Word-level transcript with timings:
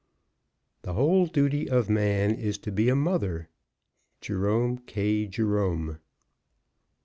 The 0.81 0.93
whole 0.93 1.27
duty 1.27 1.69
of 1.69 1.87
man 1.87 2.33
is 2.33 2.57
to 2.65 2.71
be 2.71 2.89
a 2.89 2.95
mother. 2.95 3.49
_Jerome 4.19 4.83
K. 4.87 5.27
Jerome. 5.27 5.99